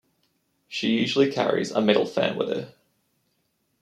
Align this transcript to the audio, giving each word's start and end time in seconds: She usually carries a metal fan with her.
She 0.67 0.99
usually 0.99 1.31
carries 1.31 1.69
a 1.69 1.79
metal 1.79 2.07
fan 2.07 2.35
with 2.35 2.49
her. 2.49 2.73